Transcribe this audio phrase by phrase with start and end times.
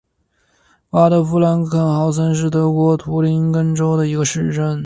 [0.89, 4.79] 巴德夫兰肯豪森是德国图林根州的一个市镇。